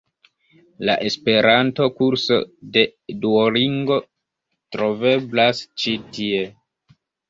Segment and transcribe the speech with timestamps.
[0.89, 2.41] La Esperanto-kurso
[2.79, 2.87] de
[3.27, 4.01] Duolingo
[4.49, 6.47] troveblas ĉi tie.